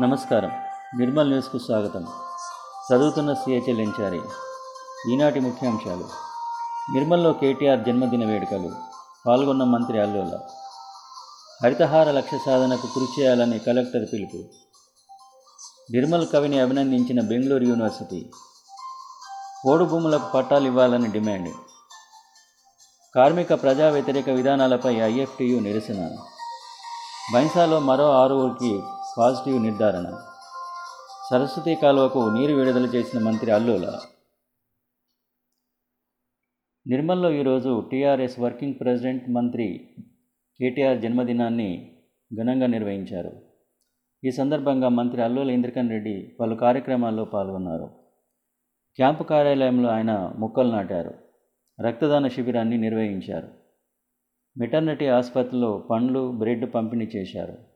[0.00, 0.50] నమస్కారం.
[0.98, 2.06] నిర్మల్ న్యూస్కు స్వాగతం.
[2.92, 4.22] చదువుతున్న సిహెచ్ఎల్ ఎంచారి
[5.12, 6.08] ఈనాటి ముఖ్యాంశాలు.
[6.94, 8.70] నిర్మల్లో కేటీఆర్ జన్మదిన వేడుకలు.
[9.26, 10.38] పాల్గొన్న మంత్రి అల్లోల.
[11.64, 14.44] హరితహార లక్ష్య సాధనకు కృషి చేయాలని కలెక్టర్ పిలుపు.
[15.92, 18.30] నిర్మల్ కవిని అభినందించిన బెంగళూరు యూనివర్సిటీ.
[19.66, 21.54] ఓడు భూములకు పట్టాలు ఇవ్వాలని డిమాండ్.
[23.14, 26.16] కార్మిక ప్రజా వ్యతిరేక విధానాలపై ఐఎఫ్టియు నిరసన.
[27.34, 28.82] బైన్సాలో మరో ఆరుగురికి
[29.18, 30.18] పాజిటివ్ నిర్ధారణ.
[31.30, 34.00] సరస్వతి కాలువకు నీరు విడుదల చేసిన మంత్రి అల్లుల.
[36.86, 39.88] నిర్మల్లో ఈరోజు టీఆర్ఎస్ వర్కింగ్ ప్రెసిడెంట్ మంత్రి
[40.60, 41.96] కేటీఆర్ జన్మదినాన్ని
[42.40, 43.32] ఘనంగా నిర్వహించారు.
[44.24, 47.90] ఈ సందర్భంగా మంత్రి అల్లుల ఇంద్రకన్ రెడ్డి పలు కార్యక్రమాల్లో పాల్గొన్నారు.
[48.96, 51.14] క్యాంపు కార్యాలయంలో ఆయన మొక్కలు నాటారు.
[51.82, 53.48] రక్తదాన శిబిరాన్ని నిర్వహించారు.
[54.58, 57.73] మెటర్నిటీ ఆసుపత్రిలో పండ్లు బ్రెడ్ పంపిణీ చేశారు.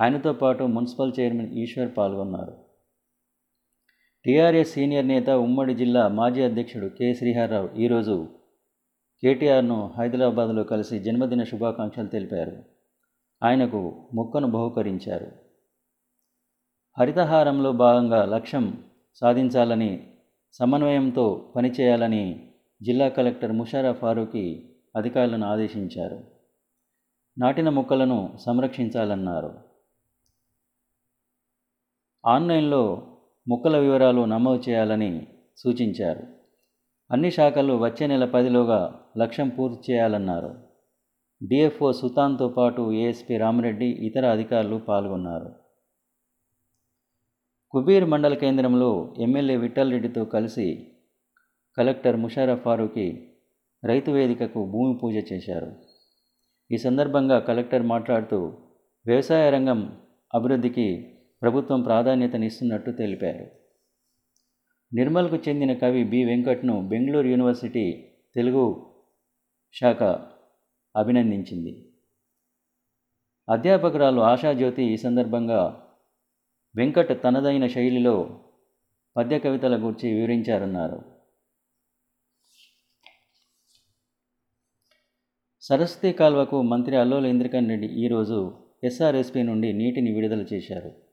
[0.00, 2.56] ఆయనతో పాటు మున్సిపల్ చైర్మన్ ఈశ్వర్ పాల్గొన్నారు.
[4.24, 8.28] టీఆర్ఎస్ సీనియర్ నేత ఉమ్మడి జిల్లా మాజీ అధ్యక్షుడు కె శ్రీహర్రావు ఈరోజు
[9.22, 12.64] కేటీఆర్ను హైదరాబాద్లో కలిసి జన్మదిన శుభాకాంక్షలు తెలిపారు.
[13.44, 15.32] ఆయనకు మొక్కను బహుకరించారు.
[16.98, 20.06] హరితహారంలో భాగంగా లక్ష్యం సాధించాలని
[20.52, 22.52] సమన్వయంతో పనిచేయాలని
[22.82, 26.24] జిల్లా కలెక్టర్ ముషారా ఫారూఖీ అధికారులను ఆదేశించారు.
[27.38, 29.67] నాటిన మొక్కలను సంరక్షించాలన్నారు.
[32.28, 33.08] ఆన్లైన్లో
[33.48, 35.26] మొక్కల వివరాలు నమోదు చేయాలని
[35.56, 36.24] సూచించారు.
[37.12, 40.54] అన్ని శాఖలు వచ్చే నెల పదిలోగా లక్ష్యం పూర్తి చేయాలన్నారు.
[41.42, 45.50] డిఎఫ్ఓ సుతాన్తో పాటు ఏఎస్పీ రామరెడ్డి ఇతర అధికారులు పాల్గొన్నారు.
[47.70, 50.86] కుబీర్ మండల కేంద్రంలో ఎమ్మెల్యే విఠల్ రెడ్డితో కలిసి
[51.76, 53.28] కలెక్టర్ ముషారఫ్ ఫారూకి
[53.84, 55.72] రైతు వేదికకు భూమి పూజ చేశారు.
[56.72, 58.52] ఈ సందర్భంగా కలెక్టర్ మాట్లాడుతూ
[59.06, 59.96] వ్యవసాయ రంగం
[60.34, 63.50] అభివృద్ధికి ప్రభుత్వం ప్రాధాన్యతనిస్తున్నట్టు తెలిపారు.
[64.94, 68.94] నిర్మల్కు చెందిన కవి బి వెంకట్ను బెంగళూరు యూనివర్సిటీ తెలుగు
[69.74, 70.02] శాఖ
[70.96, 71.92] అభినందించింది.
[73.48, 75.90] అధ్యాపకురాలు ఆశాజ్యోతి ఈ సందర్భంగా
[76.76, 78.44] వెంకట్ తనదైన శైలిలో
[79.16, 81.04] పద్య కవితల గురించి వివరించారన్నారు.
[85.60, 91.07] సరస్వతి కాల్వకు మంత్రి అల్లోల ఇంద్రకరణ్ రెడ్డి ఈరోజు ఎస్ఆర్ఎస్పీ నుండి నీటిని విడుదల చేశారు.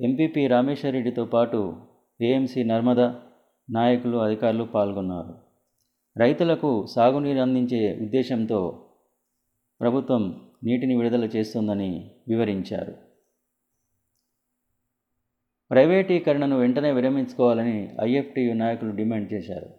[0.00, 1.76] ఎంపీపీ రామేశ్వరరెడ్డితో పాటు
[2.20, 3.22] ఏఎంసీ నర్మదా
[3.70, 5.34] నాయకులు అధికారులు పాల్గొన్నారు.
[6.16, 8.90] రైతులకు సాగునీరు అందించే ఉద్దేశంతో
[9.80, 12.94] ప్రభుత్వం నీటిని విడుదల చేస్తుందని వివరించారు.
[15.70, 19.70] ప్రైవేటీకరణను వెంటనే విరమించుకోవాలని ఐఎఫ్టీయు నాయకులు డిమాండ్ చేశారు.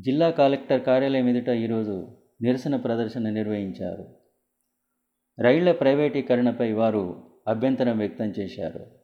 [0.00, 4.08] జిల్లా కలెక్టర్ కార్యాలయం ఎదుట ఈరోజు నిరసన ప్రదర్శన నిర్వహించారు.
[5.40, 9.03] రైళ్ళ ప్రైవేటీకరణపై వారు అభ్యంతరం వ్యక్తం చేశారు.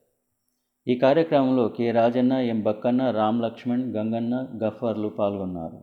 [0.89, 5.81] ఈ కార్యక్రమంలో కె రాజన్న ఎం బక్కన్న రామ్ లక్ష్మణ్ గంగన్న గఫ్ఫర్లు పాల్గొన్నారు.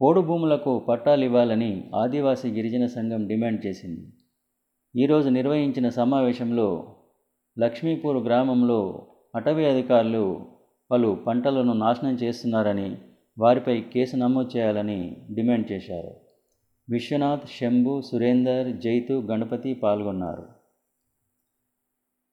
[0.00, 4.12] పోడు భూములకు పట్టాలు ఇవ్వాలని ఆదివాసీ గిరిజన సంఘం డిమాండ్ చేసింది.
[4.96, 6.96] ఈరోజు నిర్వహించిన సమావేశంలో
[7.58, 10.46] లక్ష్మీపూర్ గ్రామంలో అటవీ అధికారులు
[10.90, 12.96] పలు పంటలను నాశనం చేస్తున్నారని
[13.38, 16.14] వారిపై కేసు నమోదు చేయాలని డిమాండ్ చేశారు.
[16.90, 20.59] విశ్వనాథ్ శంభు సురేందర్ జైతు గణపతి పాల్గొన్నారు.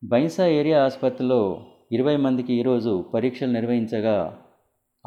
[0.03, 4.39] బైంసా ఏరియా ఆసుపత్రిలో ఇరవై మందికి ఈరోజు పరీక్షలు నిర్వహించగా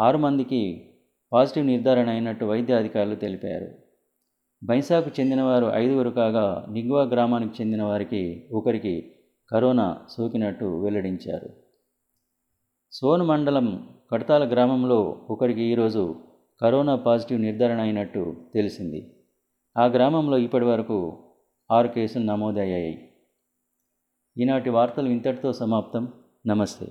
[0.01, 0.91] ఆరు మందికి
[1.33, 3.69] పాజిటివ్ నిర్ధారణ అయినట్టు వైద్య అధికారులు తెలిపారు.
[4.65, 9.13] బైంసాకు చెందినవారు ఐదుగురు కాగా నిగ్వా గ్రామానికి చెందిన వారికి ఒకరికి
[9.51, 11.51] కరోనా సోకినట్టు వెల్లడించారు.
[12.93, 16.17] సోన్ మండలం కడతాల గ్రామంలో ఒకరికి ఈరోజు
[16.63, 19.17] కరోనా పాజిటివ్ నిర్ధారణ అయినట్టు తెలిసింది.
[19.79, 21.19] ఆ గ్రామంలో ఇప్పటి వరకు
[21.71, 23.10] ఆరు కేసులు నమోదయ్యాయి.
[24.41, 26.09] ఈనాటి వార్తలు ఇంతటితో సమాప్తం.
[26.47, 26.87] నమస్తే.